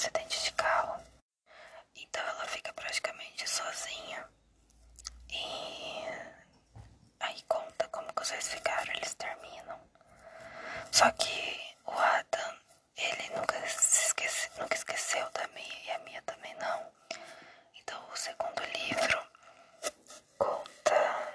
[0.00, 0.98] acidente de carro.
[1.94, 4.26] Então ela fica praticamente sozinha.
[5.28, 6.04] E
[7.20, 9.78] aí conta como que os dois ficaram, eles terminam.
[10.90, 12.56] Só que o Adam,
[12.96, 16.90] ele nunca, se esquece, nunca esqueceu da Mia e a Mia também não.
[17.74, 19.22] Então o segundo livro
[20.38, 21.28] conta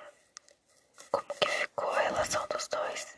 [1.11, 3.15] como que ficou a relação dos dois.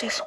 [0.00, 0.24] 这种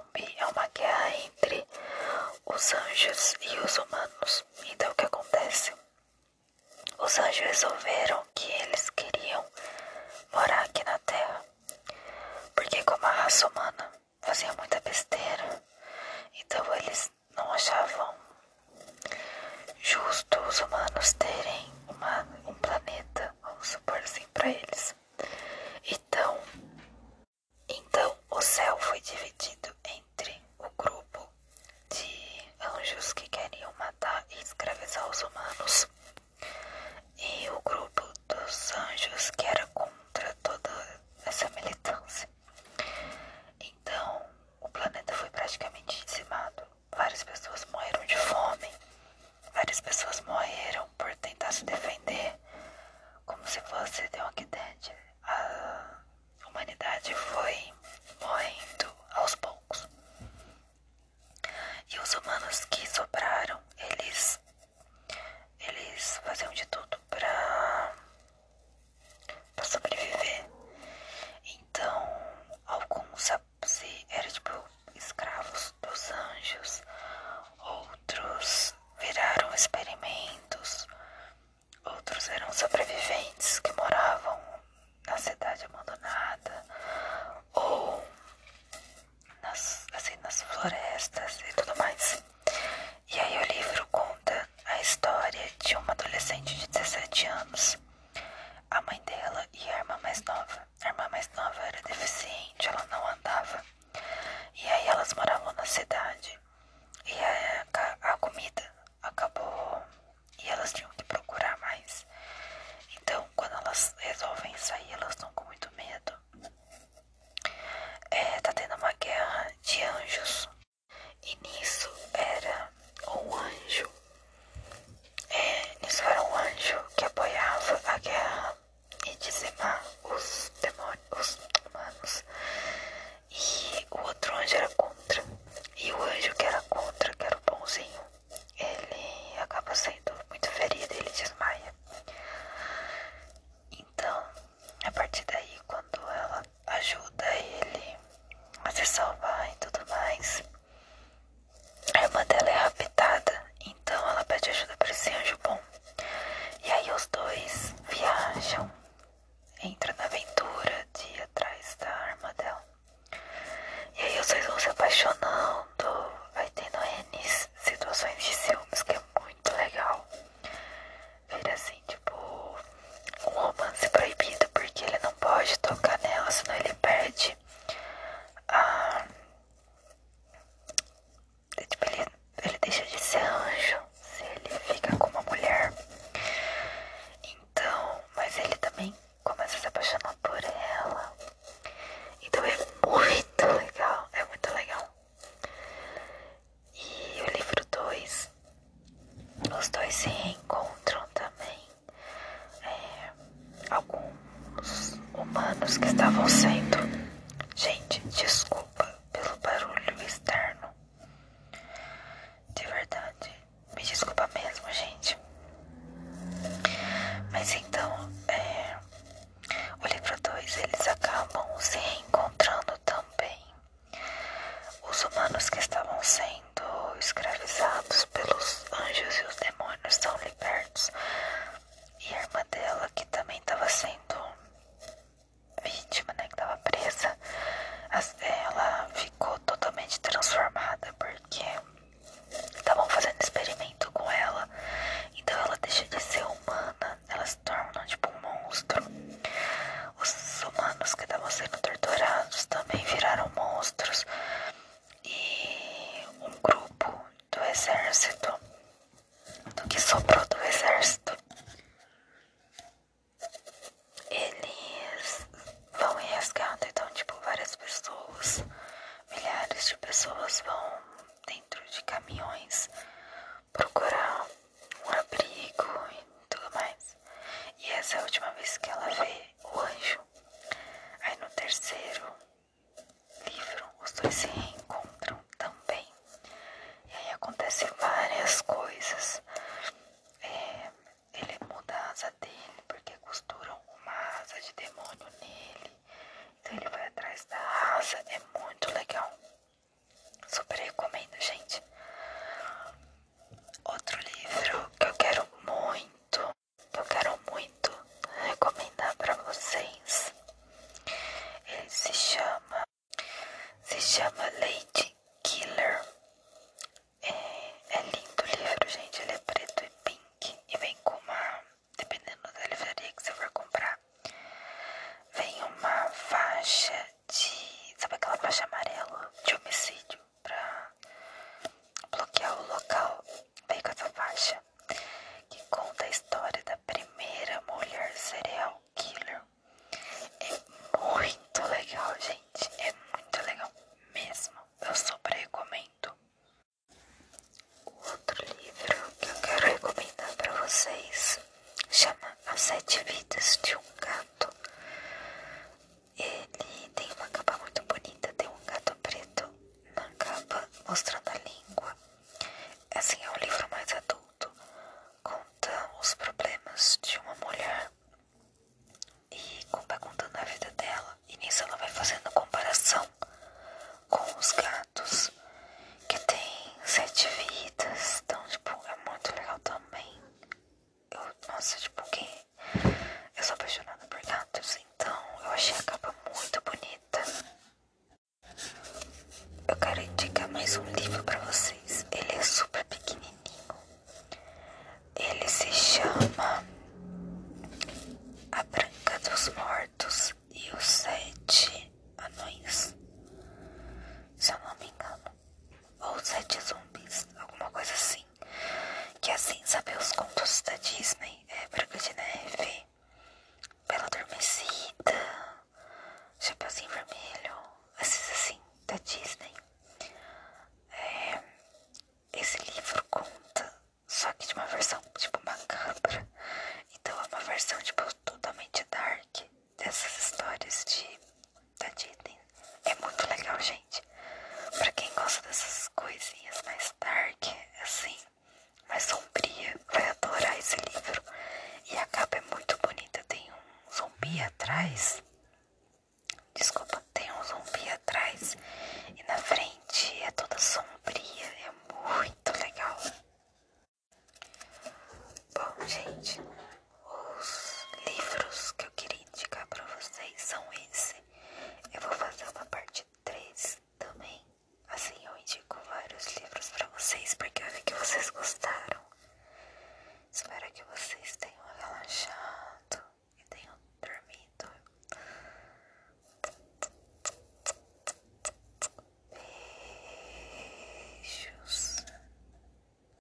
[389.61, 391.60] quero indicar mais um livro pra vocês.